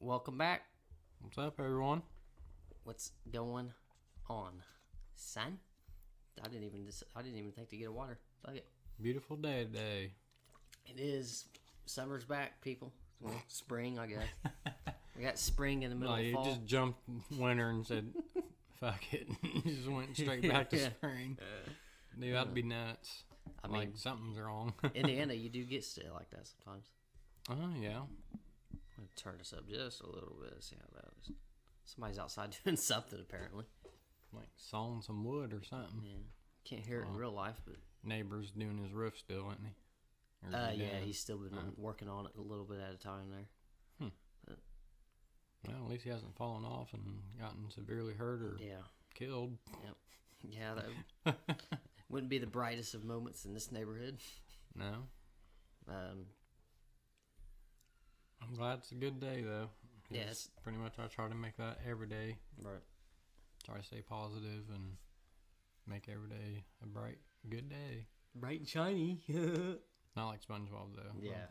[0.00, 0.62] Welcome back.
[1.20, 2.02] What's up, everyone?
[2.84, 3.72] What's going
[4.28, 4.62] on,
[5.16, 5.58] son?
[6.44, 8.18] I didn't even dis- I didn't even think to get a water.
[8.44, 8.66] Fuck it.
[9.00, 10.12] Beautiful day today.
[10.86, 11.46] It is
[11.86, 12.92] summer's back, people.
[13.20, 14.24] Well, spring, I guess.
[15.16, 16.44] we got spring in the middle No, of you fall.
[16.44, 17.00] just jumped
[17.32, 18.12] winter and said,
[18.80, 20.88] "Fuck it," You just went straight back to Yeah.
[20.90, 21.38] spring.
[21.40, 21.70] Uh,
[22.20, 23.24] Dude, that'd be uh, nuts.
[23.64, 24.74] I like mean, something's wrong.
[24.94, 26.86] Indiana, you do get still like that sometimes.
[27.50, 28.00] oh yeah.
[29.16, 30.62] Turn this up just a little bit.
[30.62, 31.32] See how that is.
[31.84, 33.64] Somebody's outside doing something apparently.
[34.32, 36.02] Like sawing some wood or something.
[36.02, 36.18] Yeah,
[36.64, 39.74] can't hear it in real life, but Neighbor's doing his roof still, isn't he?
[40.46, 41.02] Or is uh, he yeah, done?
[41.04, 43.46] he's still been working on it a little bit at a time there.
[45.66, 47.02] Well, at least he hasn't fallen off and
[47.40, 48.82] gotten severely hurt or Yeah,
[49.14, 49.56] killed.
[49.84, 49.96] Yep.
[50.50, 50.74] yeah,
[51.24, 51.36] that
[52.08, 54.18] wouldn't be the brightest of moments in this neighborhood.
[54.78, 54.92] No.
[55.88, 56.26] Um,
[58.42, 59.68] I'm glad it's a good day though.
[60.10, 60.32] Yeah,
[60.62, 62.36] Pretty much, I try to make that every day.
[62.62, 62.82] right.
[63.64, 64.96] Try to stay positive and
[65.88, 68.06] make every day a bright, good day.
[68.36, 69.20] Bright and shiny.
[70.16, 71.12] Not like SpongeBob though.
[71.20, 71.46] Yeah.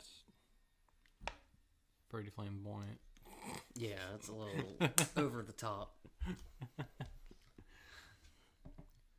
[2.09, 2.99] Pretty flamboyant.
[3.75, 4.77] yeah, it's a little
[5.17, 5.95] over the top.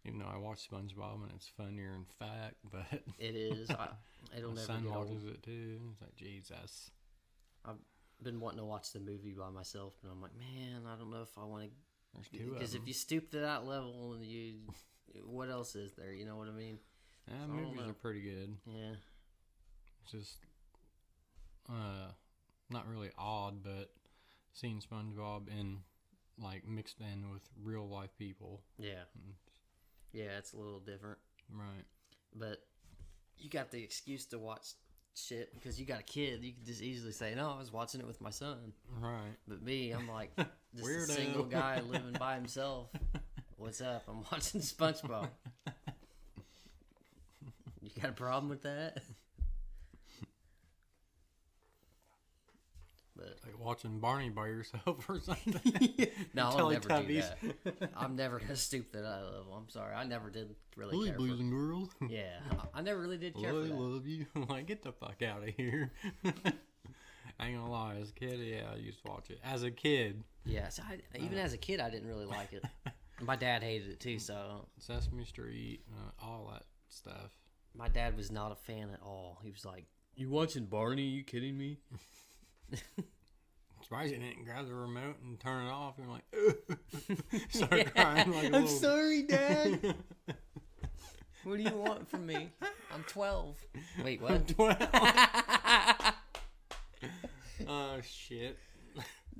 [0.07, 2.87] Even though I watch SpongeBob and it's funnier in fact, but
[3.19, 3.69] It is.
[3.71, 3.89] I,
[4.37, 5.09] it'll my never son get old.
[5.11, 5.81] watches it too.
[5.93, 6.91] It's like Jesus.
[7.67, 7.75] I've
[8.23, 11.23] been wanting to watch the movie by myself, but I'm like, man, I don't know
[11.23, 11.71] if I want to.
[12.15, 14.55] There's two of Because if you stoop to that level, and you,
[15.27, 16.13] what else is there?
[16.13, 16.79] You know what I mean?
[17.29, 18.57] yeah, I don't movies are pretty good.
[18.67, 18.95] Yeah.
[20.03, 20.37] It's just
[21.69, 22.11] uh,
[22.71, 23.91] not really odd, but
[24.53, 25.79] seeing SpongeBob in
[26.43, 28.61] like mixed in with real life people.
[28.79, 29.05] Yeah.
[29.19, 29.33] Mm,
[30.13, 31.19] Yeah, it's a little different,
[31.53, 31.85] Right.
[32.35, 32.59] but
[33.39, 34.69] you got the excuse to watch
[35.17, 36.45] shit because you got a kid.
[36.45, 39.37] You could just easily say, "No, I was watching it with my son." Right.
[39.49, 40.31] But me, I'm like
[40.77, 42.89] just a single guy living by himself.
[43.57, 44.05] What's up?
[44.09, 45.29] I'm watching SpongeBob.
[47.83, 49.03] you got a problem with that?
[53.17, 55.55] But Like watching Barney by yourself or something.
[56.35, 57.39] no, I'll never do that.
[57.97, 59.55] I'm never gonna stoop to that level.
[59.57, 59.95] I'm sorry.
[59.95, 61.19] I never did really Hey, care.
[61.19, 61.89] boys For, and girls.
[62.09, 62.39] yeah,
[62.75, 63.75] I, I never really did I care for that.
[63.75, 64.27] love you.
[64.49, 65.93] like, get the fuck out of here.
[67.39, 67.97] I ain't gonna lie.
[68.01, 69.39] As a kid, yeah, I used to watch it.
[69.45, 72.65] As a kid, Yeah, so I, even as a kid, I didn't really like it.
[73.21, 77.31] My dad hated it too, so Sesame Street, uh, all that stuff.
[77.75, 79.39] my dad was not a fan at all.
[79.43, 79.85] He was like,
[80.15, 81.03] "You watching Barney?
[81.05, 81.79] you kidding me?"
[83.83, 85.99] Surprised you didn't grab the remote and turn it off.
[85.99, 86.25] And like,
[87.51, 88.67] start crying like a little.
[88.69, 89.95] sorry, Dad.
[91.45, 92.51] what do you want from me?
[92.93, 93.57] I'm 12.
[94.05, 94.49] Wait, what?
[94.49, 94.77] Twelve.
[97.69, 98.59] oh shit!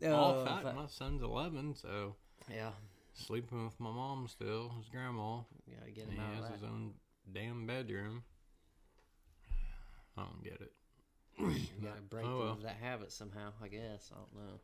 [0.05, 0.73] Oh, All.
[0.75, 2.15] My son's eleven, so
[2.53, 2.71] Yeah,
[3.15, 4.73] sleeping with my mom still.
[4.79, 5.39] His grandma.
[5.79, 6.93] gotta get And him he has of his own
[7.33, 8.23] damn bedroom.
[10.17, 10.73] I don't get it.
[11.39, 12.59] You gotta break Oh, well.
[12.63, 13.53] that habit somehow.
[13.63, 14.61] I guess I don't know.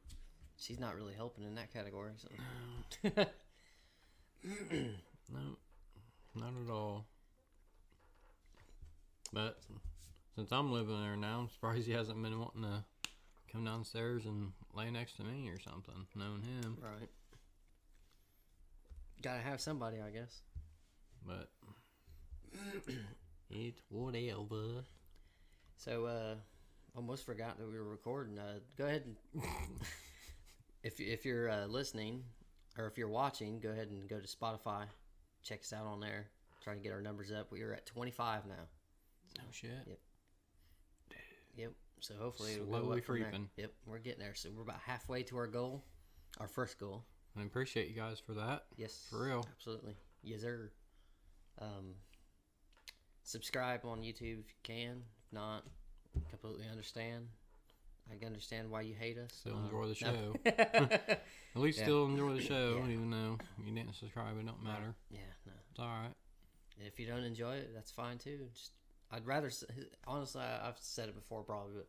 [0.56, 2.12] She's not really helping in that category.
[2.16, 3.10] So.
[5.32, 5.56] No,
[6.34, 7.06] not at all.
[9.32, 9.60] But
[10.34, 12.84] since I'm living there now, I'm surprised he hasn't been wanting to
[13.50, 16.76] come downstairs and lay next to me or something, knowing him.
[16.82, 17.08] right.
[19.22, 20.40] Gotta have somebody, I guess.
[21.24, 21.48] But
[23.50, 24.84] it's whatever.
[25.76, 26.34] So, uh,
[26.96, 28.38] almost forgot that we were recording.
[28.38, 29.04] Uh, go ahead
[29.34, 29.42] and
[30.82, 32.22] if if you're uh, listening
[32.78, 34.84] or if you're watching, go ahead and go to Spotify.
[35.42, 36.28] Check us out on there.
[36.62, 37.50] Trying to get our numbers up.
[37.50, 38.54] We are at 25 now.
[39.38, 39.70] Oh shit.
[39.86, 39.98] Yep.
[41.56, 41.72] Yep.
[42.00, 43.48] So hopefully it'll go up creeping.
[43.56, 44.34] Yep, we're getting there.
[44.34, 45.84] So we're about halfway to our goal,
[46.38, 47.04] our first goal.
[47.38, 48.64] I appreciate you guys for that.
[48.76, 49.46] Yes, For real.
[49.56, 49.94] absolutely.
[50.22, 50.70] Yes, sir.
[51.60, 51.94] Um,
[53.22, 55.02] subscribe on YouTube if you can.
[55.26, 55.64] If not,
[56.30, 57.28] completely understand.
[58.10, 59.32] I can understand why you hate us.
[59.32, 59.94] Still Um, enjoy the no.
[59.94, 60.34] show.
[61.54, 61.84] At least Yeah.
[61.84, 62.88] still enjoy the show, Yeah.
[62.92, 64.36] even though you didn't subscribe.
[64.38, 64.94] It don't matter.
[65.10, 65.52] yeah, no.
[65.70, 66.14] It's all right.
[66.78, 68.48] If you don't enjoy it, that's fine too.
[68.52, 68.72] Just,
[69.10, 69.50] I'd rather,
[70.06, 71.88] honestly, I've said it before probably, but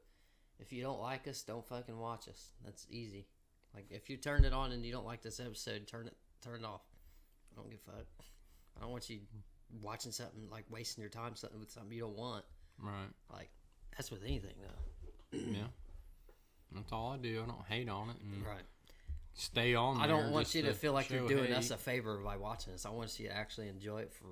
[0.60, 2.52] if you don't like us, don't fucking watch us.
[2.64, 3.28] That's easy.
[3.74, 6.60] Like if you turned it on and you don't like this episode, turn it, turn
[6.60, 6.84] it off.
[7.52, 8.06] I don't give a fuck.
[8.78, 9.22] I don't want you
[9.82, 12.46] watching something like wasting your time something with something you don't want.
[12.78, 13.10] Right.
[13.32, 13.50] Like
[13.96, 15.38] that's with anything though.
[15.38, 15.68] yeah.
[16.74, 17.44] That's all I do.
[17.44, 18.64] I don't hate on it and Right.
[19.34, 20.00] stay on.
[20.02, 21.56] I don't want you to feel like you're doing hate.
[21.56, 22.86] us a favor by watching this.
[22.86, 24.28] I want you to actually enjoy it for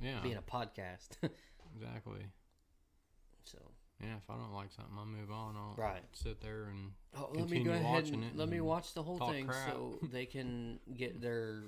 [0.00, 0.20] Yeah.
[0.22, 1.16] being a podcast.
[1.74, 2.26] Exactly.
[3.44, 3.58] so
[3.98, 5.56] Yeah, if I don't like something, I'll move on.
[5.56, 6.04] I'll Right.
[6.14, 9.18] sit there and Oh, let me go ahead and it let me watch the whole
[9.30, 9.70] thing crap.
[9.70, 11.62] so they can get their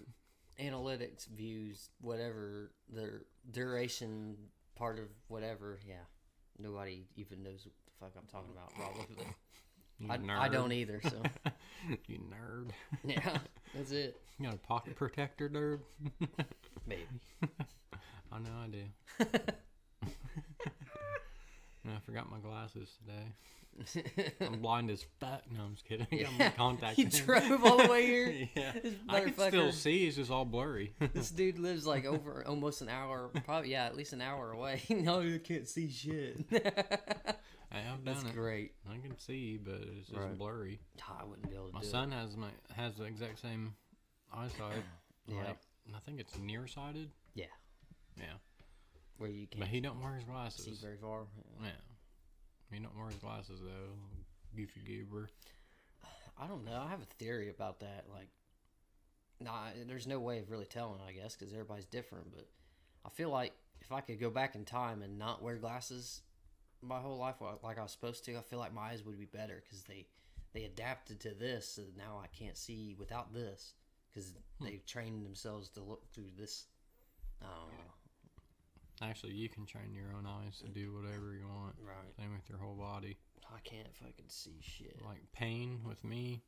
[0.59, 5.81] analytics views, whatever their duration part of whatever.
[5.87, 6.05] Yeah,
[6.59, 8.73] nobody even knows what the fuck I'm talking about.
[8.75, 10.45] Probably, I.
[10.45, 11.01] I don't either.
[11.03, 11.23] So
[12.07, 12.71] you nerd.
[13.05, 13.39] yeah,
[13.75, 14.21] that's it.
[14.39, 15.81] You got a pocket protector, nerd?
[16.87, 17.07] Maybe.
[18.33, 19.53] I know I do.
[21.87, 24.33] I forgot my glasses today.
[24.41, 25.43] I'm blind as fuck.
[25.51, 26.07] No, I'm just kidding.
[26.13, 28.49] I got my Yeah, contact he drove all the way here.
[28.57, 28.73] yeah.
[28.83, 30.07] This I can still see.
[30.07, 30.95] It's just all blurry.
[31.13, 34.83] This dude lives like over almost an hour, probably yeah, at least an hour away.
[34.89, 36.39] no, you can't see shit.
[37.73, 38.33] I have That's it.
[38.35, 38.73] great.
[38.89, 40.39] I can see, but it's just Right.
[40.39, 40.79] blurry.
[41.03, 43.75] Ah, I wouldn't be able to My do son has my has the exact same
[44.33, 44.83] eyesight.
[45.27, 45.37] Yeah.
[45.39, 45.57] Like,
[45.97, 47.11] I think it's nearsighted.
[47.35, 47.47] Yeah.
[48.19, 48.25] Yeah.
[49.19, 50.65] Where you But can't he don't wear his glasses.
[50.65, 51.27] see very far.
[51.63, 51.71] Yeah.
[52.71, 53.95] He don't wear his glasses though.
[54.57, 55.29] Goofy goober.
[56.39, 56.83] I don't know.
[56.85, 58.07] I have a theory about that.
[58.13, 58.29] Like,
[59.41, 62.33] nah, there's no way of really telling, I guess, because everybody's different.
[62.33, 62.49] But
[63.05, 66.23] I feel like if I could go back in time and not wear glasses
[66.87, 69.27] my whole life like- I was supposed to, I feel like my eyes would be
[69.27, 70.07] better because they
[70.53, 71.69] they adapted to this.
[71.69, 73.75] So now I can't see without this
[74.09, 74.67] because hmm.
[74.67, 76.67] they've trained themselves to look through this.
[77.43, 77.93] I don't know.
[79.03, 81.75] Actually, you can train your own eyes to do whatever you want.
[81.85, 81.97] Right.
[82.19, 83.17] Same with your whole body.
[83.55, 85.01] I can't fucking see shit.
[85.05, 86.43] Like pain with me,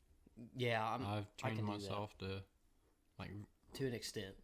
[0.55, 1.71] Yeah, I'm I've I can trained do that.
[1.71, 2.41] myself to
[3.19, 3.31] like
[3.73, 4.35] to an extent.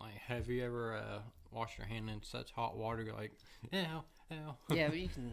[0.00, 1.18] like have you ever uh
[1.50, 3.32] washed your hand in such hot water you're like
[3.74, 5.30] ow ow Yeah, but you can.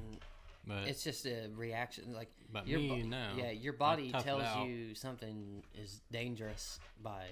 [0.68, 2.14] but It's just a reaction.
[2.14, 7.26] Like but your me bo- no Yeah, your body tells you something is dangerous by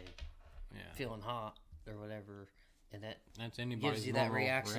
[0.74, 2.48] yeah feeling hot or whatever,
[2.94, 4.76] and that that's anybody's gives you that normal reaction.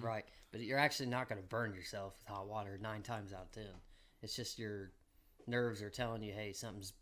[0.00, 0.24] that- right?
[0.50, 3.52] But you're actually not going to burn yourself with hot water nine times out of
[3.52, 3.64] ten.
[4.22, 4.90] It's just your
[5.46, 6.92] nerves are telling you, "Hey, something's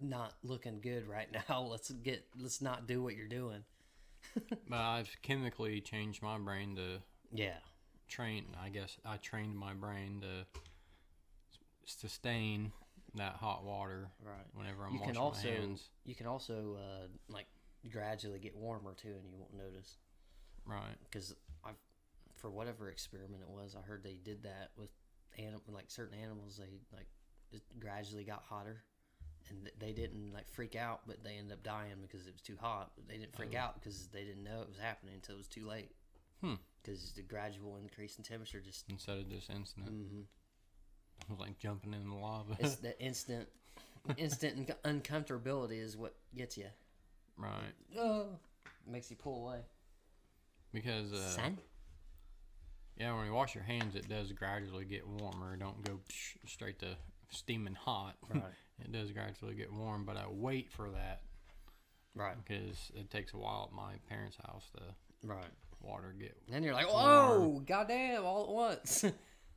[0.00, 1.62] not looking good right now.
[1.62, 2.26] Let's get.
[2.38, 3.64] Let's not do what you're doing."
[4.68, 7.00] but I've chemically changed my brain to
[7.32, 7.56] Yeah,
[8.06, 10.46] train I guess I trained my brain to
[11.84, 12.72] sustain
[13.14, 14.46] that hot water right.
[14.54, 17.46] whenever I'm You can washing also my hands you can also uh, like
[17.88, 19.96] gradually get warmer too, and you won't notice.
[20.66, 21.34] right because
[21.64, 21.70] I,
[22.36, 24.90] for whatever experiment it was, I heard they did that with
[25.38, 26.58] anim- like certain animals.
[26.58, 27.06] They like
[27.52, 28.82] it gradually got hotter,
[29.48, 32.42] and th- they didn't like freak out, but they ended up dying because it was
[32.42, 32.92] too hot.
[32.96, 33.58] But they didn't freak Oh.
[33.60, 35.90] out because they didn't know it was happening until it was too late.
[36.40, 36.54] Hmm.
[36.82, 40.20] Because the gradual increase in temperature just instead of just instant hmm
[41.20, 43.46] it was like jumping in the lava it's the instant
[44.16, 46.64] instant uncomfortability is what gets you.
[47.40, 48.26] Right Oh,
[48.86, 49.60] makes you pull away.
[50.72, 51.58] because uh, Son.
[52.96, 55.56] Yeah, when you wash your hands, it does gradually get warmer.
[55.56, 56.96] Don't go psh, straight to
[57.30, 58.16] steaming hot.
[58.28, 58.42] Right.
[58.84, 61.22] it does gradually get warm, but I wait for that
[62.14, 62.36] Right.
[62.44, 64.82] because it takes a while at my parents' house to
[65.26, 65.44] Right.
[65.80, 66.36] water get.
[66.46, 69.04] And then you're like, whoa, goddamn, all at once.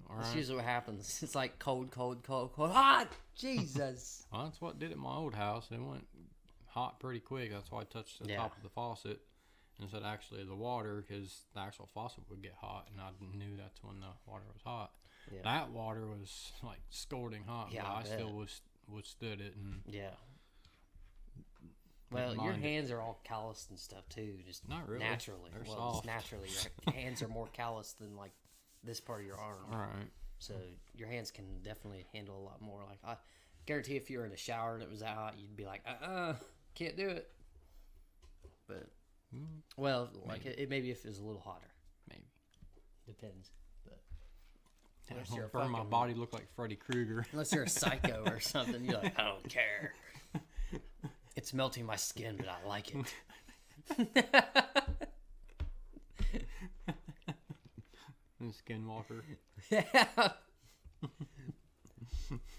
[0.09, 1.19] All That's usually what happens.
[1.23, 3.07] It's like cold, cold, cold, cold, hot.
[3.37, 4.25] Jesus.
[4.33, 5.67] Well, that's what did at my old house.
[5.71, 6.05] It went
[6.73, 7.51] hot pretty quick.
[7.51, 8.37] That's why I touched the Yeah.
[8.37, 9.21] top of the faucet
[9.79, 13.55] instead actually of the water because the actual faucet would get hot, and I knew
[13.57, 14.91] that's when the water was hot.
[15.31, 15.41] Yeah.
[15.43, 19.81] That water was like scalding hot, Yeah, but I I, still was withstood it and
[19.87, 20.11] yeah.
[22.11, 22.67] Well, your mind it.
[22.67, 25.03] hands are all calloused and stuff too, just Not really.
[25.03, 25.49] naturally.
[25.51, 26.05] They're well, soft.
[26.05, 28.33] just naturally, your hands are more calloused than like
[28.83, 29.65] this part of your arm.
[29.71, 30.09] all right.
[30.39, 30.53] So
[30.93, 32.83] your hands can definitely handle a lot more.
[32.87, 33.15] Like I
[33.65, 35.81] guarantee, if you were in a shower and it was that hot, you'd be like,
[35.87, 36.35] uh, uh
[36.75, 37.29] can't do it.
[38.67, 38.87] But
[39.35, 41.71] Mm, well, like it, it maybe if it's a little hotter,
[42.07, 42.21] maybe.
[43.07, 43.49] depends.
[43.83, 43.97] But
[45.09, 47.25] Unless you're burn my body look like Freddy Krueger.
[47.31, 49.93] Unless you're a psycho or something, you're like, I don't care.
[51.35, 53.11] It's melting my skin, but I like it.
[58.43, 59.21] Skinwalker.
[59.71, 60.29] yeah.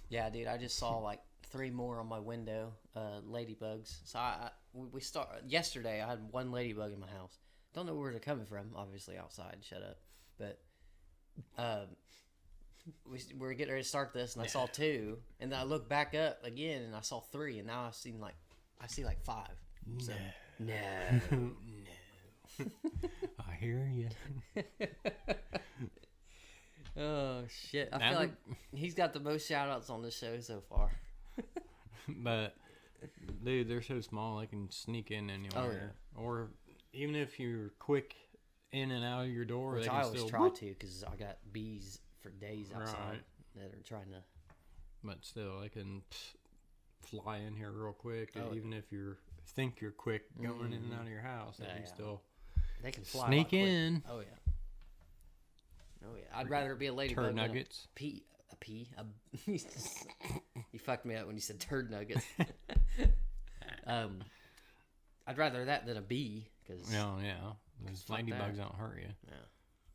[0.09, 0.49] yeah, dude.
[0.49, 1.21] I just saw like
[1.55, 3.99] three more on my window, uh, ladybugs.
[4.05, 6.03] So I, I we- start yesterday.
[6.03, 7.39] I had one ladybug in my house.
[7.75, 8.71] Don't know where they're coming from.
[8.75, 9.59] Obviously outside.
[9.63, 9.99] Shut up.
[10.37, 10.59] But
[11.57, 11.87] um,
[13.09, 15.89] we we're getting ready to start this, and I saw two, and then I looked
[15.89, 18.35] back up again, and I saw three, and now I've seen like
[18.81, 19.55] I see like five.
[19.99, 20.13] So
[20.59, 20.75] no,
[21.31, 21.51] no.
[23.39, 24.09] I hear you.
[26.97, 27.89] Oh shit!
[27.93, 28.33] I Now feel like
[28.73, 30.93] he's got the most shout outs on this show so far.
[32.23, 32.57] but
[33.45, 35.95] dude, they're so small they can sneak in anywhere.
[36.17, 36.51] Or
[36.93, 38.15] even if you're quick
[38.73, 39.73] in and out of your door.
[39.75, 42.97] Which they I always still try whoop, to because I got bees for days outside
[43.11, 43.23] Right.
[43.57, 44.23] that are trying to.
[45.03, 46.03] but still they can
[47.03, 48.31] fly in here real quick.
[48.37, 49.17] Oh, even if you
[49.49, 50.97] think you're quick going in and Mhm.
[50.99, 51.89] out of your house, they Yeah, can yeah.
[51.95, 52.23] still
[52.83, 53.27] They can fly.
[53.29, 54.03] sneak in.
[54.09, 54.27] Oh yeah.
[56.07, 56.25] Oh yeah.
[56.39, 57.25] I'd rather be a ladybug.
[57.25, 57.89] Turd than a nuggets.
[57.95, 58.25] Pea.
[58.53, 58.89] A pea.
[58.99, 59.05] A,
[59.47, 62.25] you fucked me up when you said turd nuggets.
[63.87, 64.23] um,
[65.27, 67.35] I'd rather that than a bee because Yeah, yeah.
[67.87, 68.27] Those fuck that.
[68.27, 69.09] ladybugs don't hurt you.
[69.29, 69.35] Yeah.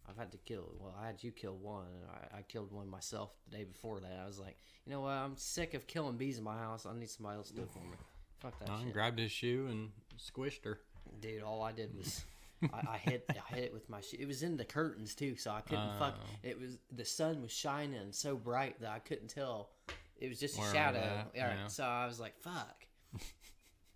[0.10, 0.72] I've had to kill.
[0.80, 4.00] Well, I had you kill one, and I, I killed one myself the day before
[4.00, 4.20] that.
[4.24, 5.12] I was like, you know what?
[5.12, 6.88] I'm sick of killing bees in my house.
[6.88, 7.96] I need somebody else to do it for me.
[8.40, 10.80] Fuck that I shit, grabbed his shoe and squished her.
[11.22, 11.44] dude.
[11.44, 12.26] All I did was.
[12.74, 14.18] I, I hit I hit it with my shoe.
[14.20, 16.16] It was in the curtains too, so I couldn't fuck.
[16.20, 16.26] Oh.
[16.44, 19.70] It was the sun was shining so bright that I couldn't tell.
[20.18, 21.00] It was just a Where it shadow.
[21.34, 21.68] Yeah, yeah.
[21.68, 22.86] So I was like, fuck.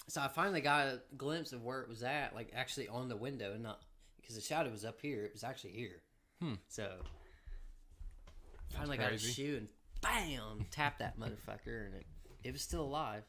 [0.08, 3.18] so I finally got a glimpse of where it was at, like actually on the
[3.18, 3.82] window, and not
[4.22, 5.26] because the shadow was up here.
[5.26, 6.02] It was actually here.
[6.42, 6.54] Hmm.
[6.70, 6.90] So
[8.70, 9.68] finally got a shoe and
[10.02, 12.06] bam, tapped that motherfucker, and it
[12.44, 13.24] it was still alive.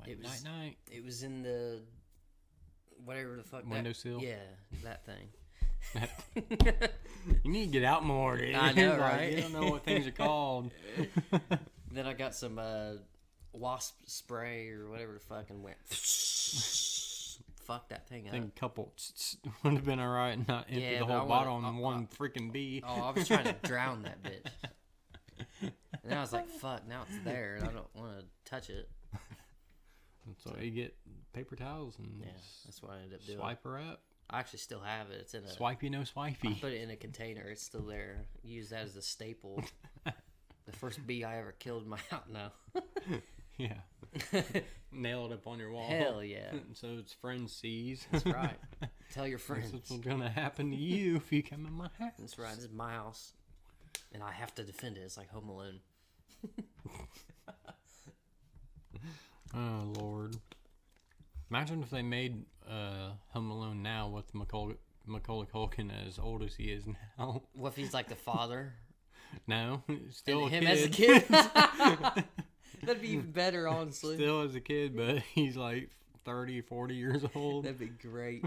[0.00, 0.76] Like It was- night night.
[0.90, 1.80] It was in the
[3.04, 4.20] whatever the fuck that- Windowsill?
[4.22, 4.36] Yeah,
[4.84, 5.28] that thing.
[7.42, 8.54] You need to get out more, dude.
[8.54, 9.32] I know, right?
[9.32, 10.70] You don't know what things are called.
[11.90, 12.92] then I got some uh,
[13.52, 15.76] wasp spray or whatever the fuck and went.
[17.64, 18.44] fuck that thing I up.
[18.44, 18.92] a couple
[19.64, 22.82] would have been alright and not empty Yeah, the whole bottle on one freaking bee.
[22.86, 25.70] Oh, I was trying to drown that bitch.
[26.04, 28.88] And I was like, fuck, now it's there and I don't want to touch it.
[30.44, 30.94] So you get
[31.32, 32.26] paper towels and Yeah,
[32.64, 33.38] that's what I ended up doing.
[33.38, 34.02] swipe her up.
[34.28, 35.18] I actually still have it.
[35.20, 35.48] It's in a.
[35.50, 36.48] Swipey no swipey.
[36.48, 37.42] I put it in a container.
[37.48, 38.22] It's still there.
[38.42, 39.62] Use that as a staple.
[40.04, 42.24] the first bee I ever killed in my house.
[42.32, 42.48] No.
[43.58, 43.72] Yeah.
[44.92, 45.88] Nail it up on your wall.
[45.88, 46.52] Hell yeah.
[46.74, 48.06] so its friends sees.
[48.12, 48.58] That's right.
[49.14, 49.66] Tell your This friends.
[49.68, 52.12] is what's gonna happen to you if you come in my house.
[52.18, 52.54] That's right.
[52.54, 53.32] This is my house,
[54.12, 55.04] and I have to defend it.
[55.04, 55.80] It's like Home Alone.
[59.54, 60.36] Oh Lord!
[61.50, 64.76] Imagine if they made uh, Home Alone now with Macaulay,
[65.06, 67.42] Macaulay Culkin as old as he is now.
[67.54, 68.74] What if he's like the father?
[69.46, 70.70] no, still and him kid.
[70.70, 71.24] as a kid.
[72.82, 74.16] That'd be even better, honestly.
[74.16, 75.90] still as a kid, but he's like
[76.24, 77.64] 30, 40 years old.
[77.64, 78.44] That'd be great.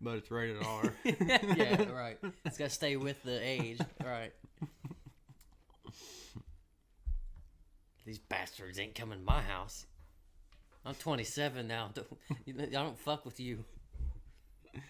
[0.00, 0.94] but it's rated R.
[1.04, 2.18] yeah, right.
[2.44, 3.78] It's got to stay with the age.
[4.04, 4.32] Right.
[8.10, 9.86] These bastards ain't coming to my house.
[10.84, 11.90] I'm 27 now.
[11.94, 12.08] Don't,
[12.60, 13.64] I don't fuck with you.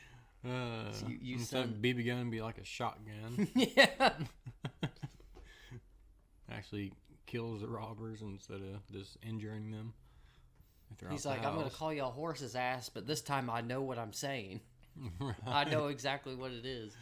[0.43, 3.47] Uh, you- you instead son- BB gun, be like a shotgun.
[3.55, 4.12] yeah.
[6.50, 6.95] Actually
[7.27, 9.93] kills the robbers instead of just injuring them.
[11.11, 13.83] He's the like, I'm gonna call you a horse's ass, but this time I know
[13.83, 14.61] what I'm saying.
[15.47, 16.97] I know exactly what it is.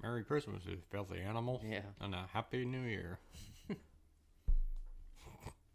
[0.00, 1.60] Merry Christmas, you filthy animal.
[1.68, 1.80] Yeah.
[2.00, 3.18] And a Happy New Year.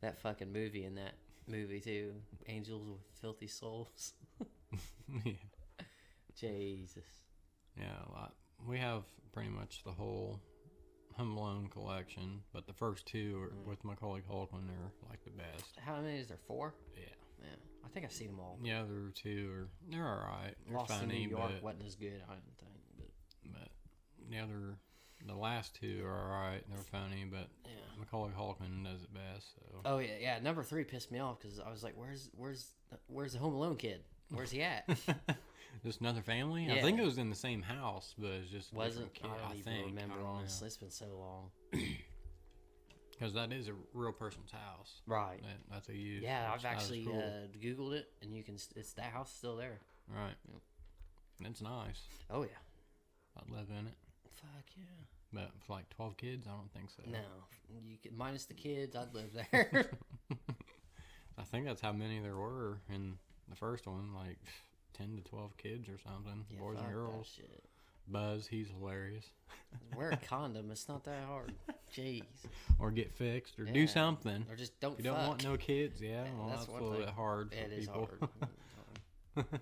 [0.02, 1.14] That fucking movie in that
[1.48, 2.14] movie too.
[2.48, 4.14] Angels with filthy souls.
[5.26, 5.34] yeah.
[6.36, 7.04] Jesus.
[7.78, 8.34] Yeah, a lot.
[8.68, 9.04] We have
[9.34, 10.40] pretty much the whole
[11.18, 13.66] Home Alone collection, but the first two are, Mm.
[13.66, 15.78] with Macaulay Culkin are like the best.
[15.86, 16.38] How many is there?
[16.48, 16.74] Four?
[16.96, 17.04] Yeah.
[17.42, 17.56] Yeah.
[17.86, 18.58] I think I've seen them all.
[18.64, 20.54] Yeah, there other two are they're all right.
[20.68, 22.72] They're Lost funny, in New York but, wasn't as good, I didn't think.
[22.98, 23.10] But
[23.54, 23.70] but
[24.30, 24.78] the other,
[25.26, 26.62] the last two are all right.
[26.70, 27.72] They're funny, but yeah.
[28.00, 29.56] Macaulay Culkin does it best.
[29.56, 30.40] So Oh yeah, yeah.
[30.40, 32.74] Number three pissed me off because I was like, "Where's, where's,
[33.08, 34.02] where's the Home Alone kid?
[34.30, 34.88] Where's he at?"
[35.84, 36.72] just another family.
[36.72, 39.14] I think it was in the same house, but it's just wasn't.
[39.14, 39.86] kid, I don't even think.
[39.88, 40.16] remember.
[40.22, 41.52] I honestly, it's been so long.
[43.20, 45.02] Because that is a real person's house.
[45.06, 45.42] Right.
[45.42, 46.24] That, that's a use.
[46.24, 47.20] Yeah, I've actually cool.
[47.20, 48.56] uh, googled it, and you can.
[48.78, 49.82] It's that house still there.
[50.08, 50.36] right.
[50.48, 50.62] Yep.
[51.52, 52.02] It's nice.
[52.30, 52.50] Oh yeah.
[53.38, 53.94] I'd live in it.
[54.36, 54.84] Fuck yeah.
[55.32, 57.04] But for like 12 kids, I don't think so.
[57.10, 57.20] No,
[57.88, 58.96] you could minus the kids.
[58.96, 59.92] I'd live there.
[61.38, 63.14] I think that's how many there were in
[63.48, 64.38] the first one, like
[64.98, 67.32] 10 to 12 kids or something, Yeah, boys fuck and girls.
[67.36, 67.64] shit.
[68.08, 69.26] Buzz, he's hilarious.
[69.96, 70.72] Wear a condom.
[70.72, 71.54] It's not that hard.
[71.96, 72.24] Jeez.
[72.80, 73.74] Or get fixed or Yeah.
[73.74, 74.46] do something.
[74.50, 76.74] Or just don't If you don't want no kids, yeah, Yeah, well, that's that's, a
[76.74, 78.10] little bit hard for It is people.
[78.10, 78.30] hard.
[79.38, 79.60] Mm, mm, mm.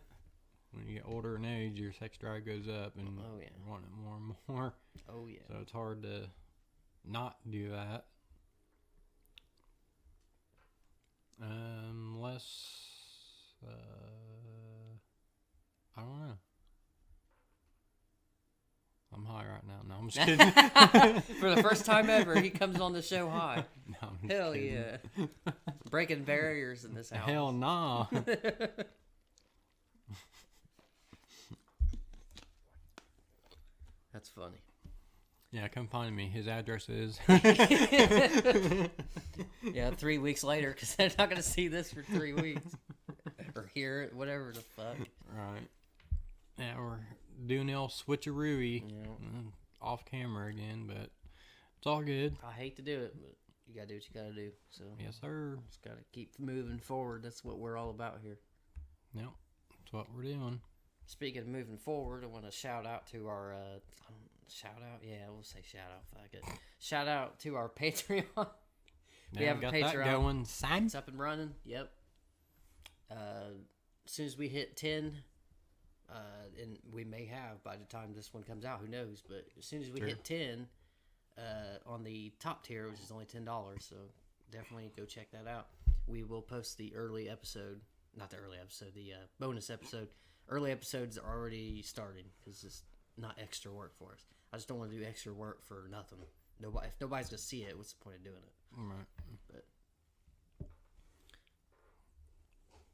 [0.78, 3.48] When you get older in age, your sex drive goes up and Oh, yeah.
[3.58, 4.74] you want it more and more.
[5.10, 5.40] oh yeah.
[5.50, 6.30] So it's hard to
[7.06, 8.06] not do that.
[11.40, 12.78] Unless,
[13.64, 13.70] uh,
[15.96, 16.34] I don't know.
[19.16, 19.82] I'm high right now.
[19.88, 20.52] No, I'm just kidding.
[21.40, 23.66] For the first time ever, he comes on the show high.
[24.02, 24.74] no, Hell kidding.
[24.74, 24.98] yeah.
[25.90, 27.28] Breaking barriers in this house.
[27.30, 28.08] Hell nah.
[34.14, 34.58] That's funny.
[36.08, 36.28] Find me.
[36.30, 37.20] His address is.
[39.74, 42.72] Yeah, three weeks later, because they're not gonna see this for three weeks
[43.56, 44.96] or hear it, whatever the fuck.
[45.36, 45.68] right.
[46.58, 47.00] Yeah, we're
[47.46, 48.96] doing El Switcheroo Yeah.
[49.06, 51.12] mm, off camera again, but
[51.78, 52.38] it's all good.
[52.48, 53.36] I hate to do it, but
[53.68, 54.52] you gotta do what you gotta do.
[54.70, 55.60] So Yes, sir.
[55.68, 57.22] just gotta keep moving forward.
[57.24, 58.40] That's what we're all about here.
[59.14, 59.30] Yep,
[59.82, 60.62] that's what we're doing.
[61.06, 63.80] Speaking of moving forward, I want to shout out to our uh,
[64.50, 65.02] shout out.
[65.04, 66.04] Yeah, we'll say shout out.
[66.14, 66.44] Fuck it.
[66.80, 68.24] Shout out to our Patreon.
[69.38, 70.06] We have a Patreon.
[70.06, 70.46] going.
[70.46, 70.86] Sign.
[70.86, 71.54] It's up and running.
[71.66, 71.92] Yep.
[73.12, 73.16] Uh,
[74.06, 75.14] as soon as we hit ten,
[76.10, 79.24] uh, and we may have by the time this one comes out, who knows?
[79.28, 80.08] But as soon as we Sure.
[80.10, 80.68] hit ten,
[81.38, 83.96] uh, on the top tier, which is only ten dollars, so
[84.52, 85.68] definitely go check that out.
[86.08, 87.82] We will post the early episode,
[88.16, 90.08] not the early episode, the uh, bonus episode.
[90.50, 92.84] Early episodes are already starting because
[93.18, 94.26] not extra work for us.
[94.54, 96.20] I just don't want to do extra work for nothing.
[96.60, 98.54] Nobody, if nobody's gonna see it, what's the point of doing it?
[98.78, 99.06] Right.
[99.52, 99.66] But-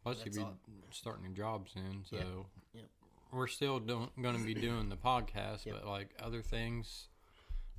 [0.04, 0.58] Plus, you That's be all.
[0.92, 2.28] starting a job soon, so Yep.
[2.74, 2.90] Yep.
[3.32, 5.76] we're still going to be doing the podcast, Yep.
[5.76, 7.08] but like other things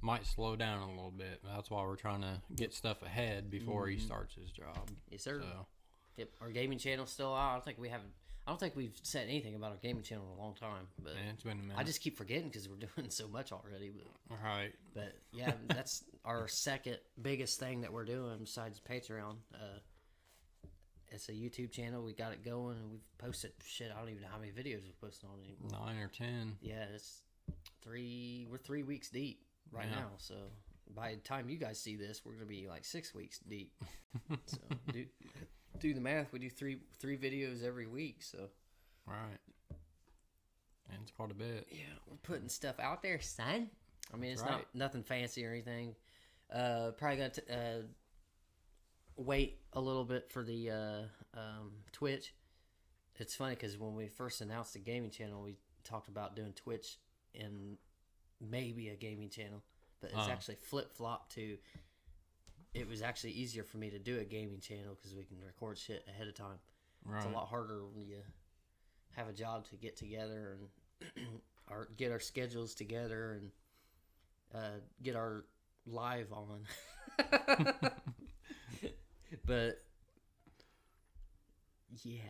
[0.01, 1.43] might slow down a little bit.
[1.45, 4.07] That's why we're trying to get stuff ahead before he mm-hmm.
[4.07, 4.91] starts his job.
[5.11, 5.43] Yes, sir.
[5.43, 5.67] So
[6.17, 7.51] Yep, our gaming channel's still out.
[7.51, 8.13] I don't think we haven't.
[8.47, 10.87] I don't think we've said anything about our gaming channel in a long time.
[11.03, 11.77] But man, it's been a minute.
[11.79, 13.91] I just keep forgetting because we're doing so much already.
[13.91, 14.73] But, all right.
[14.95, 19.37] but yeah, that's our second biggest thing that we're doing besides Patreon.
[19.55, 19.79] Uh,
[21.09, 22.03] it's a YouTube channel.
[22.03, 23.91] We got it going, and we've posted shit.
[23.95, 25.87] I don't even know how many videos we've posted on anymore.
[25.87, 26.57] Nine or ten.
[26.61, 27.23] Yeah, it's
[27.83, 28.47] three.
[28.51, 30.01] We're three weeks deep right Yeah.
[30.01, 30.09] now.
[30.19, 30.35] So
[30.95, 33.73] by the time you guys see this, we're gonna be like six weeks deep.
[34.47, 34.59] so
[34.93, 35.07] do
[35.81, 36.33] do the math.
[36.33, 38.23] We do three three videos every week.
[38.23, 38.49] So
[39.07, 39.39] Right.
[40.91, 41.67] And it's quite a bit.
[41.71, 43.71] yeah, we're putting stuff out there, son.
[44.13, 45.95] I mean, it's That's not nothing fancy or anything.
[46.53, 47.83] Uh, probably gonna t- uh,
[49.17, 51.03] wait a little bit for the uh,
[51.39, 52.35] um, Twitch.
[53.17, 56.99] It's funny because when we first announced the gaming channel, we talked about doing Twitch
[57.35, 57.77] and
[58.41, 59.63] maybe a gaming channel,
[60.01, 60.31] but it's Uh.
[60.31, 61.57] actually flip flop to.
[62.75, 65.79] It was actually easier for me to do a gaming channel because we can record
[65.79, 66.59] shit ahead of time.
[67.05, 67.19] Right.
[67.19, 68.19] It's a lot harder when you
[69.17, 71.27] have a job to get together and
[71.69, 73.51] our get our schedules together and
[74.55, 75.45] uh, get our
[75.87, 76.65] live on.
[79.47, 79.83] but
[82.03, 82.21] yeah,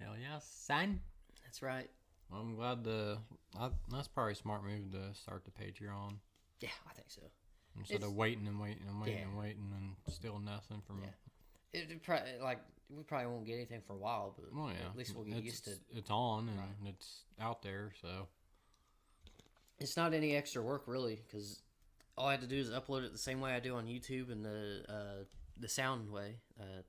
[0.00, 1.00] Hell yeah, son.
[1.44, 1.90] that's right.
[2.30, 3.18] Well, I'm glad the.
[3.58, 6.14] I, that's probably a smart move to start the Patreon
[6.60, 7.20] Yeah, I think so.
[7.76, 9.24] Instead It's- of waiting and waiting and waiting Yeah.
[9.28, 11.02] and waiting and still nothing from.
[11.02, 11.10] Yeah.
[11.80, 14.88] It, it probably like we probably won't get anything for a while, but Well, yeah.
[14.90, 15.70] at least we'll get it's, used to.
[15.72, 15.80] It.
[15.90, 16.68] It's on and Right.
[16.94, 18.28] it's out there, so
[19.78, 21.62] It's not any extra work really, because
[22.16, 24.30] all I have to do is upload it the same way I do on YouTube
[24.30, 25.24] and the uh,
[25.56, 26.40] the sound way.
[26.60, 26.82] Uh,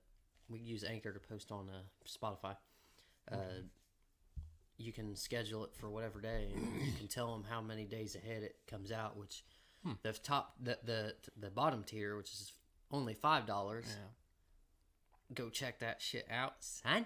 [0.49, 2.57] we use Anchor to post on uh, Spotify.
[3.31, 3.61] Uh,
[4.77, 8.15] you can schedule it for whatever day, and you can tell them how many days
[8.15, 9.15] ahead it comes out.
[9.17, 9.43] Which
[10.03, 12.51] the top, the the the bottom tier, which is
[12.91, 13.85] only five dollars.
[13.89, 15.35] yeah.
[15.35, 17.05] Go check that shit out, son.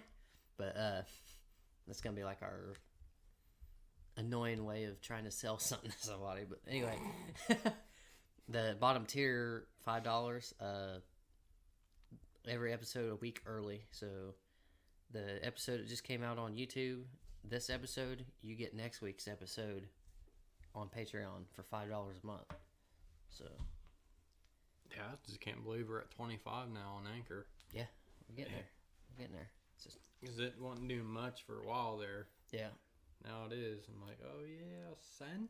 [0.58, 1.02] But uh,
[1.88, 2.74] that's gonna be like our
[4.18, 6.42] annoying way of trying to sell something to somebody.
[6.48, 6.98] But anyway,
[8.50, 10.54] the bottom tier five dollars.
[10.60, 11.00] Uh,
[12.48, 13.82] every episode a week early.
[13.92, 14.36] So
[15.12, 17.04] the episode that just came out on YouTube,
[17.44, 19.88] this episode you get next week's episode
[20.76, 22.46] on Patreon for five dollars a month.
[23.38, 23.46] So
[24.96, 27.46] Yeah, I just can't believe we're at 25 now on Anchor.
[27.72, 27.84] yeah,
[28.28, 28.66] we're getting there.
[29.12, 29.50] We're getting there.
[29.76, 32.28] It's just Because it wasn't doing much for a while there.
[32.52, 32.70] yeah.
[33.26, 33.84] Now it is.
[33.94, 35.50] I'm like, oh yeah, son.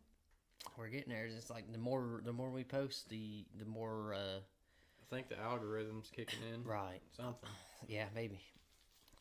[0.77, 1.25] We're getting there.
[1.25, 5.29] It's just like the more the more we post, the the more uh I think
[5.29, 6.63] the algorithm's kicking in.
[6.63, 7.01] right.
[7.15, 7.49] Something.
[7.87, 8.39] Yeah, maybe.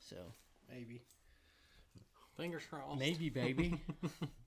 [0.00, 0.16] So
[0.72, 1.02] Maybe.
[2.37, 2.98] Fingers crossed.
[2.98, 3.81] Maybe, baby.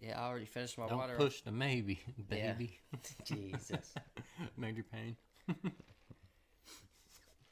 [0.00, 1.16] yeah, I already finished my Don't water.
[1.16, 2.52] push the maybe, Yeah.
[2.52, 2.78] baby.
[3.24, 3.94] Jesus.
[4.56, 5.16] Major pain.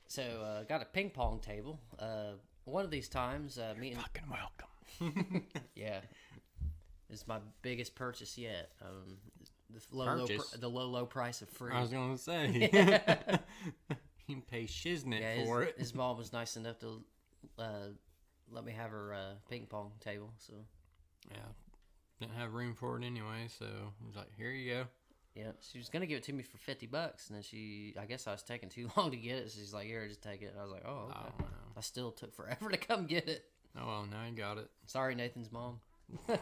[0.06, 1.80] So uh, got a ping pong table.
[1.98, 2.32] Uh,
[2.64, 5.44] one of these times, uh, me and Fucking welcome.
[5.74, 6.00] yeah,
[7.10, 8.70] it's my biggest purchase yet.
[8.80, 9.16] Um,
[9.70, 11.72] the low, low pr- the low low price of free.
[11.72, 12.70] I was gonna say.
[14.28, 15.74] you can pay shiznit yeah, his, for it.
[15.78, 17.02] his mom was nice enough to
[17.58, 17.88] uh,
[18.52, 20.32] let me have her uh, ping pong table.
[20.38, 20.54] So
[21.30, 21.38] Yeah.
[22.20, 24.84] Didn't have room for it anyway, so I was like, here you go.
[25.34, 28.04] yeah, she was gonna give it to me for fifty bucks, and then she, I
[28.06, 29.50] guess I was taking too long to get it.
[29.50, 31.40] So she's like, "Here, just take it." And I was like, "Oh, okay." I don't
[31.40, 31.46] know.
[31.76, 33.44] I still took forever to come get it.
[33.76, 34.70] Oh well, now you got it.
[34.86, 35.80] Sorry, Nathan's mom.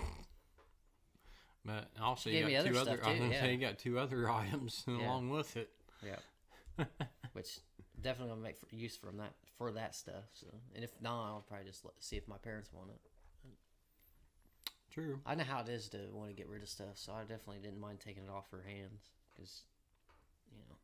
[1.64, 3.98] But also, you got two other stuff I was too, gonna say you got two
[3.98, 5.70] other items along with it.
[6.04, 6.84] Yeah.
[7.34, 7.60] Which
[8.00, 10.24] definitely gonna make use from that for that stuff.
[10.34, 13.00] So, and if not, I'll probably just see if my parents want it.
[14.92, 15.20] True.
[15.24, 17.60] I know how it is to want to get rid of stuff, so I definitely
[17.62, 19.62] didn't mind taking it off her hands because,
[20.50, 20.76] you know,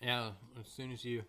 [0.00, 0.32] Yeah.
[0.58, 1.22] As soon as you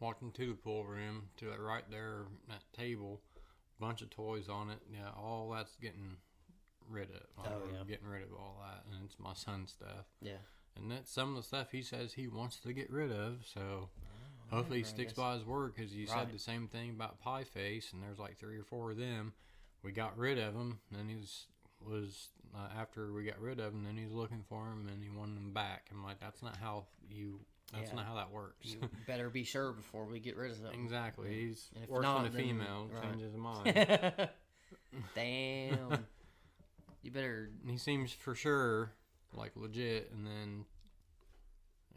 [0.00, 3.20] walked into the pool room, to that right there, that table,
[3.78, 4.78] bunch of toys on it.
[4.90, 6.16] Yeah, all that's getting
[6.88, 7.22] rid of.
[7.38, 7.84] Oh, We're yeah.
[7.86, 10.06] Getting rid of all that, and it's my son's stuff.
[10.20, 10.38] yeah.
[10.74, 13.44] And that's some of the stuff he says he wants to get rid of.
[13.44, 13.90] So
[14.50, 16.20] oh, hopefully he sticks by his word because you Right.
[16.20, 19.34] said the same thing about Pie Face, and there's like three or four of them.
[19.82, 21.46] We got rid of him, and he was
[21.84, 25.02] was uh, after we got rid of him, then he was looking for them, and
[25.02, 25.88] he wanted them back.
[25.90, 27.40] I'm like, that's not how you.
[27.72, 27.96] That's Yeah.
[27.96, 28.66] not how that works.
[28.66, 30.72] You better be sure before we get rid of them.
[30.74, 31.28] exactly.
[31.46, 32.88] He's And if worse not, than a female.
[32.92, 33.02] right.
[33.02, 33.74] Changes his mind.
[35.14, 36.06] Damn.
[37.02, 37.50] you better.
[37.66, 38.92] he seems for sure
[39.34, 40.64] like legit, and then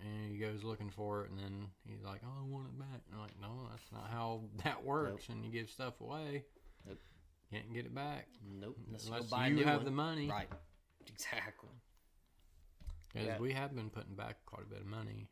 [0.02, 3.02] and he goes looking for it, and then he's like, "Oh, I want it back."
[3.08, 6.44] And I'm like, "No, that's not how that works." And you give stuff away,
[6.88, 6.98] Nope.
[7.52, 8.28] Can't get it back
[8.60, 8.78] Nope.
[8.88, 9.86] Unless, unless you, buy you have one.
[9.86, 10.30] the money.
[10.30, 10.48] Right.
[11.08, 11.70] Exactly.
[13.14, 13.38] Because Yeah.
[13.40, 15.30] we have been putting back quite a bit of money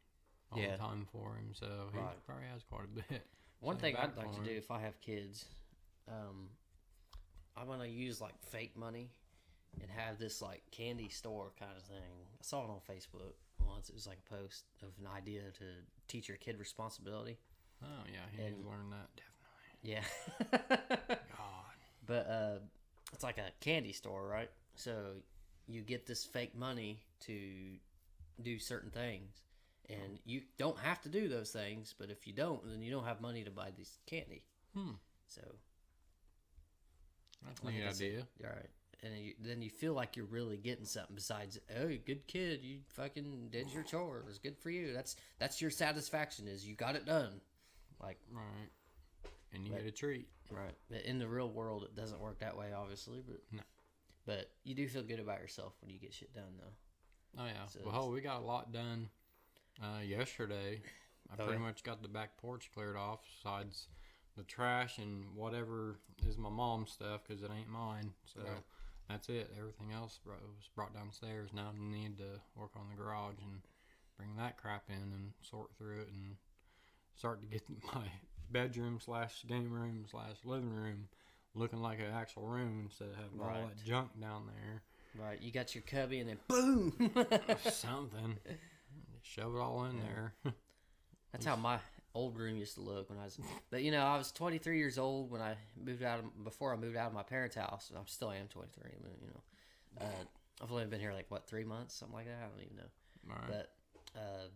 [0.52, 0.74] all Yeah.
[0.74, 2.26] the time for him, so he Right.
[2.26, 3.28] probably has quite a bit.
[3.60, 5.46] One thing I'd like to for do if I have kids,
[6.08, 6.50] um,
[7.58, 9.10] I want to use like fake money
[9.82, 12.28] and have this like candy store kind of thing.
[12.40, 13.90] I saw it on Facebook once.
[13.90, 15.66] It was like a post of an idea to
[16.08, 17.40] teach your kid responsibility.
[17.84, 19.30] Oh yeah, he needs And- to learn that definitely.
[19.82, 21.18] Yeah.
[21.38, 21.63] God,
[22.06, 22.60] but uh,
[23.14, 24.50] it's like a candy store, right?
[24.76, 24.94] So
[25.68, 27.40] you get this fake money to
[28.42, 29.42] do certain things.
[29.90, 33.04] And you don't have to do those things, but if you don't, then you don't
[33.04, 34.44] have money to buy this candy.
[34.74, 34.92] Hmm.
[35.28, 35.42] So
[37.46, 38.26] that's a neat idea.
[38.44, 38.70] All right.
[39.04, 42.80] And you, then you feel like you're really getting something besides, oh, good kid, you
[42.96, 44.40] fucking did your chores.
[44.40, 44.94] Good for you.
[44.94, 47.42] That's that's your satisfaction is you got it done.
[48.02, 48.70] Like Right,
[49.54, 50.28] and you But- get a treat.
[50.50, 50.76] right.
[50.90, 53.22] But in the real world, it doesn't work that way, obviously.
[53.22, 53.64] But No.
[54.26, 57.42] but you do feel good about yourself when you get shit done, though.
[57.42, 57.66] Oh yeah.
[57.68, 59.10] So well, we got a lot done
[59.82, 60.82] uh, yesterday.
[61.30, 61.58] I Oh, pretty yeah?
[61.68, 63.88] much got the back porch cleared off, besides
[64.36, 68.14] the trash and whatever is my mom's stuff because it ain't mine.
[68.26, 68.64] So Right.
[69.08, 69.52] that's it.
[69.58, 71.52] Everything else bro- was brought downstairs.
[71.54, 73.62] Now I need to work on the garage and
[74.16, 76.38] bring that crap in and sort through it and
[77.16, 77.64] start to get
[77.94, 78.12] my
[78.52, 81.08] bedroom slash game room slash living room
[81.56, 84.82] looking like an actual room instead of having all that junk down there.
[85.16, 85.42] Right.
[85.42, 87.12] You got your cubby, and then boom.
[87.70, 88.38] something.
[89.22, 90.34] Shove it all in there.
[91.32, 91.78] That's how my
[92.16, 93.40] old room used to look when I was.
[93.70, 96.78] But you know, I was 23 years old when I moved out of before I
[96.78, 97.92] moved out of my parents' house.
[97.96, 101.64] I still am 23, but you know, uh, I've only been here like what three
[101.64, 102.38] months, something like that.
[102.40, 102.92] I don't even know.
[103.28, 103.48] Right.
[103.48, 103.70] But
[104.16, 104.48] uh,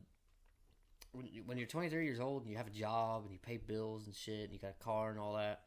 [1.11, 3.57] when you, when you're 23 years old and you have a job and you pay
[3.57, 5.61] bills and shit, and you got a car and all that.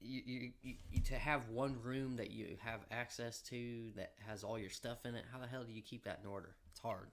[0.00, 4.44] You, you, you, you to have one room that you have access to that has
[4.44, 5.24] all your stuff in it.
[5.32, 6.54] How the hell do you keep that in order?
[6.70, 7.08] It's hard.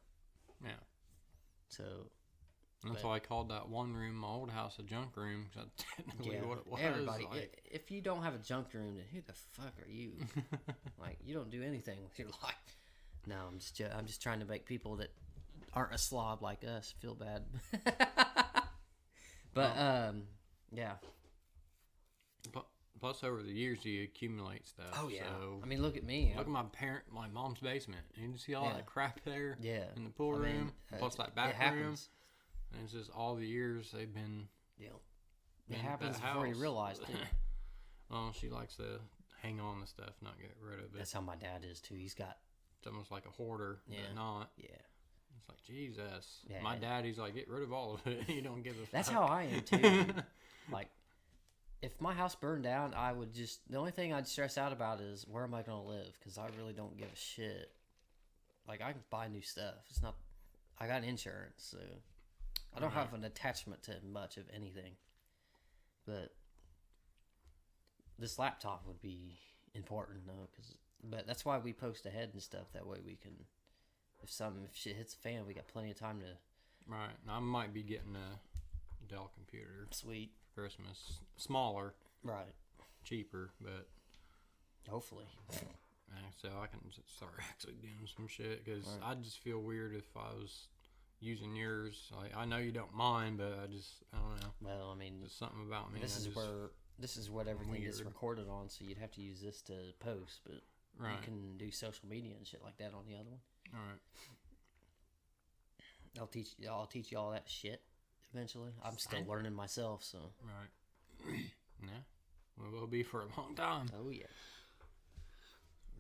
[0.63, 0.69] Yeah.
[1.67, 1.83] So
[2.83, 5.47] And that's but- why I called that one room, my old house, a junk room.
[5.51, 6.79] 'cause that's technically what it was.
[6.83, 10.11] Everybody, like- if you don't have a junk room, then who the fuck are you?
[11.01, 12.77] like, you don't do anything with your life.
[13.25, 15.09] No, I'm just, I'm just trying to make people that
[15.75, 17.43] aren't a slob like us feel bad.
[19.53, 20.23] but um,
[20.71, 20.93] yeah.
[23.01, 24.85] Plus, over the years, you accumulate stuff.
[24.97, 25.23] Oh yeah.
[25.39, 26.33] So, I mean, look at me.
[26.35, 28.01] look at my parent, my mom's basement.
[28.15, 28.73] You can see all Yeah.
[28.75, 29.83] that crap there yeah.
[29.97, 30.71] in the pool I mean, room.
[30.93, 31.61] uh, plus it- that it back room.
[31.61, 32.09] happens.
[32.73, 34.47] And it's just all the years they've been.
[34.79, 34.87] Yeah.
[35.69, 36.61] in it that happens before you house.
[36.61, 37.05] realize too.
[38.09, 38.99] well, she likes to
[39.41, 40.97] hang on to stuff, not get rid of it.
[40.97, 41.95] That's how my dad is too.
[41.95, 42.37] He's got
[42.79, 43.99] It's almost like a hoarder, Yeah.
[44.07, 44.51] but not.
[44.57, 44.69] yeah.
[45.37, 46.39] It's like Jesus.
[46.49, 46.61] Yeah.
[46.61, 48.27] My daddy's like, get rid of all of it.
[48.29, 48.91] you don't give a.
[48.91, 49.17] That's fuck.
[49.17, 50.05] how I am too.
[50.71, 50.89] like,
[51.81, 55.01] if my house burned down, I would just the only thing I'd stress out about
[55.01, 57.71] is where am I going to live because I really don't give a shit.
[58.67, 59.75] Like I can buy new stuff.
[59.89, 60.15] It's not.
[60.79, 61.77] I got insurance, so
[62.75, 62.97] I don't Right.
[63.05, 64.93] have an attachment to much of anything.
[66.05, 66.33] But
[68.19, 69.37] this laptop would be
[69.73, 72.71] important though, because but that's why we post ahead and stuff.
[72.73, 73.33] That way we can,
[74.23, 76.25] if something if shit hits the fan, we got plenty of time to
[76.87, 77.15] Right.
[77.27, 78.39] I might be getting a
[79.07, 80.31] Dell computer sweet.
[80.53, 81.19] for Christmas.
[81.37, 82.53] Smaller, Right.
[83.03, 83.87] cheaper, but
[84.89, 85.25] Hopefully.
[85.51, 86.79] uh, so I can
[87.15, 89.11] start actually doing some shit because Right.
[89.11, 90.67] I just feel weird if I was
[91.19, 92.11] using yours.
[92.15, 94.53] Like I know you don't mind, but I just I don't know.
[94.61, 95.99] Well, I mean, There's something about me.
[95.99, 98.07] this is where this is what everything gets weird.
[98.07, 100.41] recorded on, so you'd have to use this to post.
[100.45, 100.61] But
[100.97, 101.11] Right.
[101.11, 103.39] You can do social media and shit like that on the other one.
[103.73, 103.99] All right.
[106.19, 107.81] I'll teach I'll teach you all that shit
[108.33, 108.71] eventually.
[108.83, 109.27] I'm still Fine.
[109.29, 111.29] learning myself, so Right.
[111.83, 111.89] yeah.
[112.57, 113.87] We will be for a long time.
[113.97, 114.23] oh yeah.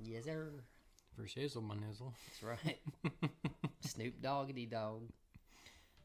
[0.01, 0.51] Yes sir.
[1.15, 2.13] For shizzle my nizzle.
[2.27, 2.79] That's right.
[3.81, 5.03] Snoop Doggity Dog.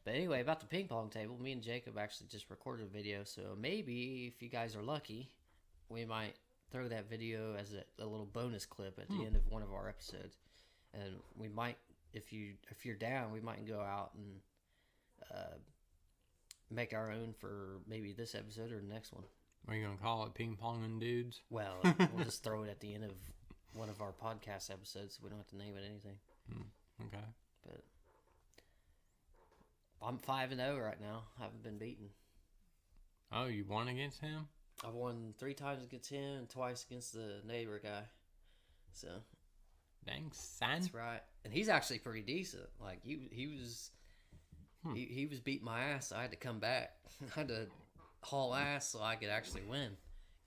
[0.03, 3.23] But anyway, about the ping pong table, me and Jacob actually just recorded a video,
[3.23, 5.29] so maybe if you guys are lucky,
[5.89, 6.35] we might
[6.71, 9.25] throw that video as a, a little bonus clip at the Hmm.
[9.27, 10.37] end of one of our episodes,
[10.93, 11.77] and we might,
[12.13, 14.39] if you if you're down, we might go out and
[15.31, 15.57] uh,
[16.69, 19.23] make our own for maybe this episode or the next one.
[19.67, 20.33] Are you gonna call it?
[20.33, 21.41] Ping ponging dudes?
[21.49, 23.11] Well, we'll just throw it at the end of
[23.73, 25.15] one of our podcast episodes.
[25.15, 26.17] So we don't have to name it anything.
[26.99, 27.23] Okay.
[27.63, 27.83] But
[30.01, 31.23] I'm five and zero right now.
[31.39, 32.07] I haven't been beaten.
[33.31, 34.47] Oh, you won against him?
[34.85, 38.03] I've won three times against him and twice against the neighbor guy.
[38.93, 39.07] So
[40.05, 40.69] Dang, son.
[40.71, 41.21] that's right.
[41.45, 42.67] And he's actually pretty decent.
[42.81, 43.91] Like he he was
[44.83, 44.95] Hmm.
[44.95, 46.07] he, he was beating my ass.
[46.07, 46.95] So I had to come back.
[47.35, 47.67] I had to
[48.23, 49.91] haul ass so I could actually win.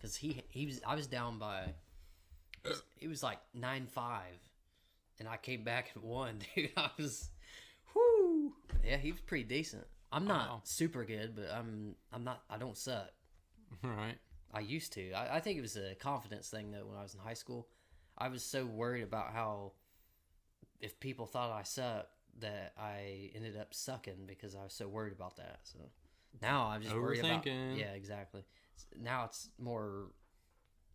[0.00, 1.74] Cause he he was I was down by
[3.00, 4.38] it was like nine five,
[5.18, 6.70] and I came back and won, dude.
[6.76, 7.28] I was,
[7.94, 8.52] whoo,
[8.84, 9.86] yeah, he was pretty decent.
[10.12, 10.60] I'm not Wow.
[10.64, 13.10] super good, but I'm I'm not I don't suck.
[13.82, 14.16] right.
[14.54, 15.12] I used to.
[15.12, 16.86] I, I think it was a confidence thing though.
[16.86, 17.66] When I was in high school,
[18.16, 19.72] I was so worried about how
[20.80, 22.08] if people thought I sucked
[22.40, 25.60] that I ended up sucking because I was so worried about that.
[25.64, 25.78] So
[26.40, 27.44] now I'm just worried about.
[27.76, 28.44] Yeah, exactly.
[29.00, 30.12] Now it's more.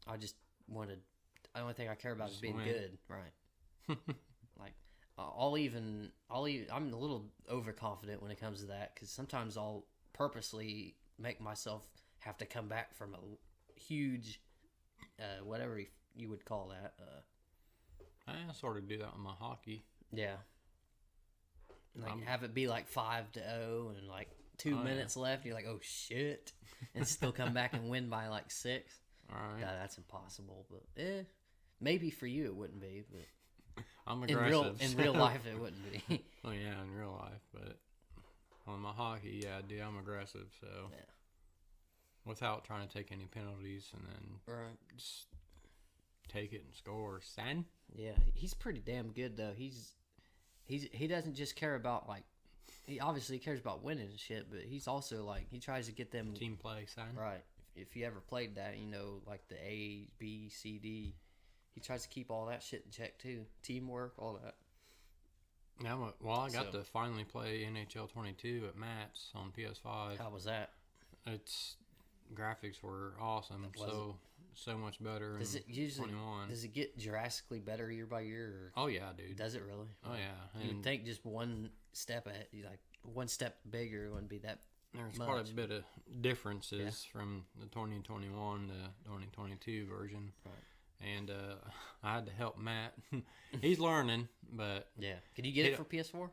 [0.08, 0.36] I just
[0.68, 1.00] wanted.
[1.54, 2.66] The only thing I care about is being win.
[2.66, 3.98] good, right?
[4.60, 4.74] like
[5.18, 9.58] I'll even I'll even I'm a little overconfident when it comes to that because sometimes
[9.58, 11.88] I'll purposely make myself
[12.20, 13.20] have to come back from a
[13.80, 14.40] huge
[15.20, 15.82] uh, whatever
[16.16, 19.86] you, would call that uh, I sort of do that with my hockey.
[20.14, 20.36] yeah
[21.96, 24.84] like I'm- have it be like five to oh and like two Oh, yeah.
[24.84, 26.52] minutes left you're like oh shit
[26.96, 28.94] and still come back and win by like six
[29.32, 29.60] All right.
[29.62, 31.24] yeah that's impossible but eh
[31.82, 34.52] maybe for you it wouldn't be but I'm in aggressive.
[34.52, 37.78] real in real life it wouldn't be Oh yeah, in real life, but
[38.66, 40.48] on my hockey, yeah, dude, I'm aggressive.
[40.62, 40.98] So Yeah.
[42.30, 45.26] Without trying to take any penalties, and then right just
[46.30, 47.66] take it and score, son.
[47.96, 49.54] Yeah, he's pretty damn good though.
[49.56, 49.94] He's
[50.64, 52.24] he's he doesn't just care about like
[52.86, 56.12] he obviously cares about winning and shit, but he's also like he tries to get
[56.12, 57.10] them Team play, son.
[57.16, 57.44] right.
[57.76, 61.16] If, if you ever played that, you know, like the A, B, C, D,
[61.74, 63.46] he tries to keep all that shit in check too.
[63.64, 64.56] Teamwork, all that.
[65.82, 70.18] Now, I'm well, I got So- to finally play NHL 22 at Matt's on PS5.
[70.18, 70.72] How was that?
[71.26, 71.76] It's
[72.34, 74.18] graphics were awesome, so
[74.56, 75.38] so much better.
[75.38, 76.50] Does it usually 21?
[76.50, 78.72] does it get drastically better year by year?
[78.76, 79.38] oh yeah, dude.
[79.38, 79.88] Does it really?
[80.06, 84.30] Oh yeah, You would think just one step ahead, like one step bigger, it wouldn't
[84.30, 84.60] be that.
[84.94, 85.28] there's much.
[85.28, 85.84] quite a bit of
[86.22, 88.74] differences from the 2021 to
[89.06, 90.32] 2022 version.
[90.46, 90.54] Right.
[91.16, 91.56] And uh,
[92.04, 92.94] I had to help Matt.
[93.62, 95.16] He's learning, but Yeah.
[95.36, 95.78] Can you get it Yeah.
[95.78, 96.30] for PS4?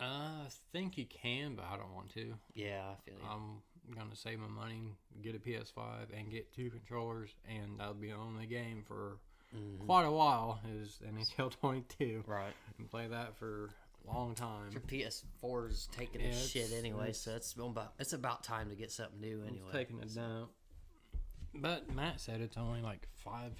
[0.00, 2.34] uh, I think he can, but I don't want to.
[2.54, 3.28] Yeah, I feel you.
[3.30, 3.62] I'm
[3.94, 8.16] gonna save my money, get a PS5, and get two controllers, and that'll be the
[8.16, 9.18] only game for
[9.54, 9.84] Mhm.
[9.86, 10.60] quite a while.
[10.68, 12.54] Is NHL 22, Right.
[12.78, 13.70] and play that for
[14.04, 14.70] a long time.
[14.72, 18.68] Your PS4 is taking Yeah, its shit anyway, it's- so it's about it's about time
[18.70, 19.66] to get something new anyway.
[19.68, 20.48] It's taking it down.
[21.54, 23.52] But Matt said it's only like five,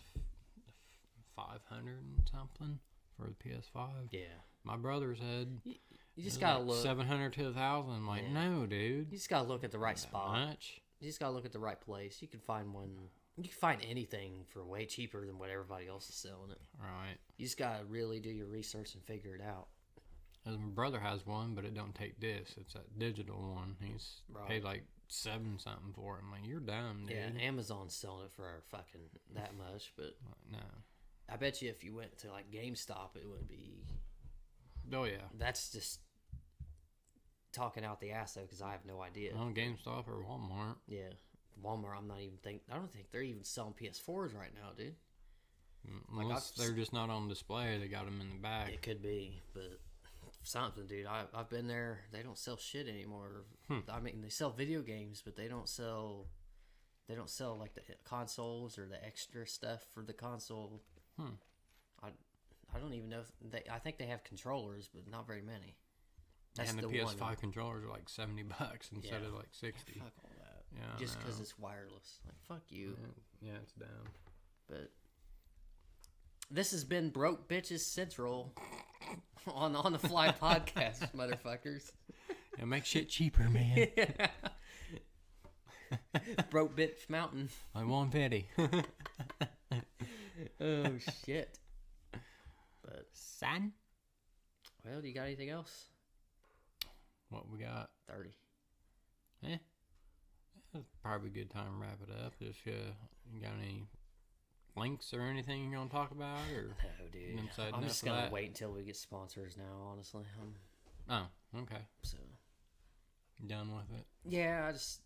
[1.36, 2.78] five hundred and something
[3.16, 4.08] for the PS5.
[4.12, 5.60] Yeah, My brother said
[6.16, 6.82] you just gotta look.
[6.82, 7.92] seven hundred to a thousand.
[7.94, 8.48] I'm like, Yeah.
[8.48, 9.08] no, dude.
[9.10, 10.32] You just gotta look at the right spot.
[10.32, 10.80] much?
[11.00, 12.20] You just gotta look at the right place.
[12.22, 13.08] You can find one.
[13.36, 16.60] You can find anything for way cheaper than what everybody else is selling it.
[16.78, 17.16] Right.
[17.38, 19.68] You just gotta really do your research and figure it out.
[20.44, 22.58] 'Cause my brother has one, but it don't take disc.
[22.58, 23.76] It's that digital one.
[23.80, 24.48] He's Right.
[24.48, 26.22] paid like seven something for it.
[26.24, 27.16] I'm like, you're dumb, dude.
[27.16, 30.14] Yeah, Amazon's selling it for fucking that much, but
[30.50, 30.58] no.
[31.28, 33.84] I bet you if you went to like GameStop, it would be.
[34.92, 35.28] Oh yeah.
[35.38, 36.00] That's just
[37.52, 39.34] talking out the ass though, because I have no idea.
[39.34, 40.76] On GameStop or Walmart.
[40.86, 41.10] Yeah,
[41.64, 41.96] Walmart.
[41.98, 42.62] I'm not even think.
[42.70, 44.94] I don't think they're even selling PS4s right now, dude.
[45.88, 47.78] Mm, Like, Unless I've- they're just not on display.
[47.78, 48.70] They got them in the back.
[48.72, 49.80] It could be, but
[50.44, 51.06] something, dude.
[51.06, 52.00] I I've been there.
[52.12, 53.44] They don't sell shit anymore.
[53.68, 53.80] Hmm.
[53.88, 56.26] I mean, they sell video games, but they don't sell.
[57.08, 60.82] They don't sell like the consoles or the extra stuff for the console.
[61.18, 61.34] Hmm.
[62.74, 63.20] I don't even know.
[63.20, 65.76] If they I think they have controllers, but not very many.
[66.58, 66.94] and the, one.
[67.16, 69.28] PS5 controllers are like 70 bucks instead Yeah.
[69.28, 69.92] of like 60.
[69.94, 70.62] Fuck all that.
[70.74, 70.98] Yeah.
[70.98, 72.18] Just because it's wireless.
[72.26, 72.96] Like fuck you.
[73.40, 74.08] Yeah, yeah, it's down.
[74.68, 74.90] But
[76.50, 78.52] this has been Broke Bitches Central
[79.46, 81.90] on on the Fly podcast, motherfuckers.
[82.58, 83.88] Yeah, make shit cheaper, man.
[86.50, 87.48] Broke Bitch Mountain.
[87.74, 88.48] I want pity.
[90.60, 91.58] Oh shit.
[92.82, 93.72] But Son?
[94.84, 95.86] well, do you got anything else?
[97.30, 97.90] What we got?
[98.08, 98.34] Thirty.
[99.44, 99.56] Eh.
[100.74, 102.32] That's probably a good time to wrap it up.
[102.40, 102.92] If uh,
[103.32, 103.86] you got any
[104.76, 107.38] links or anything you're gonna talk about, or No, dude.
[107.74, 108.32] I'm just gonna that?
[108.32, 109.90] wait until we get sponsors now.
[109.90, 110.54] Honestly, I'm
[111.54, 112.16] oh, okay, so
[113.46, 114.06] done with it.
[114.24, 114.66] yeah.
[114.68, 115.00] I just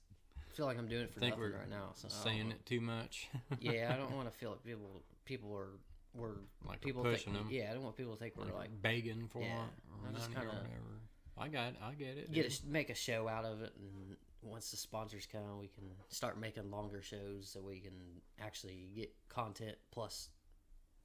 [0.54, 1.90] feel like I'm doing it for Think nothing we're right now.
[1.94, 3.28] So Saying it too much.
[3.60, 5.78] yeah, I don't want to feel like people people are
[6.16, 7.54] we're like people pushing think, them.
[7.54, 9.70] Yeah, I don't want people to think we're like, begging for Yeah, it
[10.04, 11.00] or money kinda- whatever.
[11.38, 12.32] I got, I get it.
[12.32, 15.84] get a, make a show out of it, and once the sponsors come, we can
[16.08, 17.92] start making longer shows so we can
[18.40, 20.30] actually get content plus.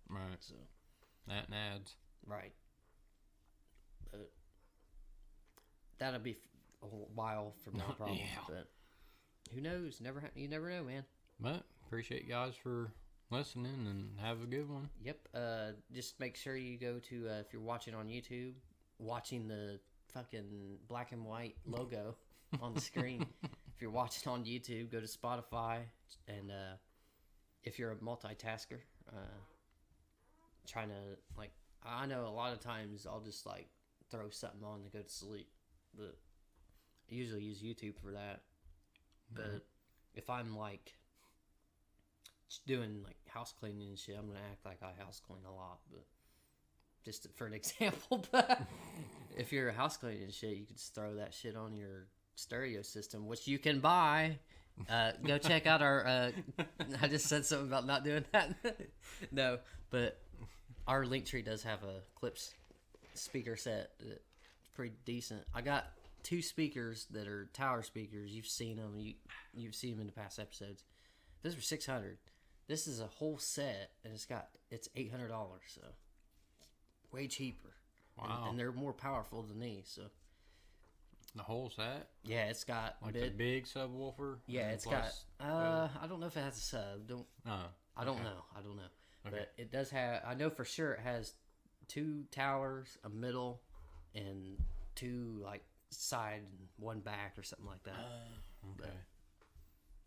[0.09, 0.37] right.
[0.39, 0.55] So
[1.27, 1.95] That and ads.
[2.25, 2.53] right,
[4.11, 4.31] but
[5.97, 6.37] that'll be
[6.81, 8.17] a while from now, probably.
[8.19, 8.43] Yeah.
[8.47, 8.67] But
[9.53, 9.99] who knows?
[10.01, 11.03] Never, you never know, man.
[11.39, 12.93] But appreciate you guys for
[13.31, 14.89] listening and have a good one.
[15.03, 15.17] Yep.
[15.33, 18.53] Uh, just make sure you go to uh, if you're watching on YouTube,
[18.99, 19.79] watching the
[20.13, 22.15] fucking black and white logo
[22.61, 23.25] on the screen.
[23.43, 25.79] if you're watching on YouTube, go to Spotify,
[26.27, 26.75] and uh,
[27.63, 29.37] if you're a multitasker, uh,
[30.67, 31.51] trying to like,
[31.83, 33.67] I know a lot of times I'll just like
[34.09, 35.47] throw something on to go to sleep,
[35.97, 36.17] but
[37.09, 38.41] I usually use YouTube for that.
[39.33, 39.65] But
[40.13, 40.93] if I'm like
[42.59, 45.79] doing like house cleaning and shit, I'm gonna act like I house clean a lot,
[45.91, 46.05] but
[47.03, 48.25] just for an example.
[48.31, 48.61] But
[49.37, 52.07] if you're a house cleaning and shit, you could just throw that shit on your
[52.35, 54.39] stereo system, which you can buy.
[54.89, 56.05] Uh, go check out our.
[56.07, 56.31] Uh,
[57.01, 58.55] I just said something about not doing that.
[59.31, 59.59] no,
[59.89, 60.17] but
[60.87, 62.51] our link tree does have a Klipsch
[63.13, 63.91] speaker set.
[64.75, 65.43] Pretty decent.
[65.53, 65.85] I got
[66.23, 68.31] two speakers that are tower speakers.
[68.31, 68.93] You've seen them.
[68.97, 69.13] You
[69.53, 70.83] you've seen them in the past episodes.
[71.43, 72.17] Those were six hundred.
[72.67, 75.61] This is a whole set, and it's got it's eight hundred dollars.
[75.67, 75.81] So
[77.11, 77.67] way cheaper.
[77.67, 78.47] And- Wow.
[78.49, 79.87] And, they're more powerful than these.
[79.87, 80.03] So
[81.35, 84.39] The whole set, yeah, it's got like bit- the big subwoofer.
[84.47, 85.13] yeah, and it's got.
[85.39, 87.07] Uh, I don't know if it has a sub.
[87.07, 87.65] Don't Oh,
[87.97, 88.23] I don't okay.
[88.25, 88.43] know.
[88.55, 88.81] I don't know.
[89.27, 89.37] Okay.
[89.39, 90.21] But it does have.
[90.25, 91.33] I know for sure it has
[91.87, 93.61] two towers, a middle,
[94.13, 94.57] and
[94.95, 97.95] two like side and one back or something like that.
[98.79, 98.89] Okay.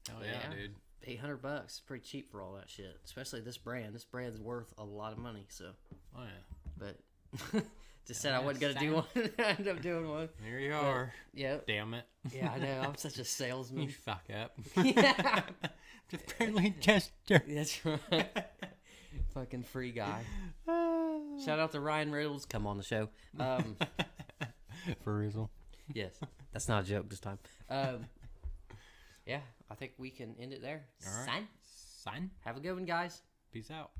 [0.08, 0.54] Hell yeah, yeah.
[0.54, 0.74] dude.
[1.06, 2.98] Eight hundred bucks, pretty cheap for all that shit.
[3.04, 3.94] Especially this brand.
[3.94, 5.44] This brand's worth a lot of money.
[5.48, 5.70] So,
[6.16, 6.88] Oh yeah.
[7.52, 7.62] but
[8.06, 9.04] just said I wasn't gonna do one.
[9.38, 10.28] I ended up doing one.
[10.46, 11.12] Here you are.
[11.34, 11.66] Yep.
[11.66, 12.04] Damn it.
[12.32, 12.80] Yeah, I know.
[12.86, 13.82] I'm such a salesman.
[13.84, 14.58] You fuck up.
[14.82, 15.42] yeah.
[16.38, 17.42] friendly gesture.
[17.48, 18.46] That's right.
[19.34, 20.22] Fucking free guy.
[21.44, 22.46] Shout out to Ryan Reynolds.
[22.46, 23.08] Come on the show.
[23.38, 23.76] Um,
[25.02, 25.50] For real.
[25.92, 26.12] yes,
[26.52, 27.38] that's not a joke this time.
[27.68, 28.06] Um,
[29.26, 30.84] yeah, I think we can end it there.
[31.06, 31.26] All right.
[31.26, 31.48] Sign.
[32.02, 32.30] Sign.
[32.40, 33.22] Have a good one, guys.
[33.52, 33.90] Peace out.